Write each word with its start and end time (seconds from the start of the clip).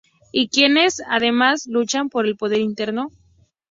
Y 0.31 0.49
quienes 0.49 0.99
además 1.07 1.67
luchan 1.67 2.09
por 2.09 2.25
el 2.25 2.35
poder 2.35 2.59
interno. 2.59 3.11